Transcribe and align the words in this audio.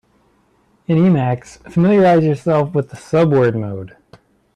In 0.87 0.97
Emacs, 0.97 1.59
familiarize 1.71 2.23
yourself 2.23 2.73
with 2.73 2.89
subword 2.89 3.53
mode. 3.53 3.95